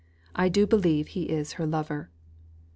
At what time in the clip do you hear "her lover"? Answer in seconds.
1.61-2.09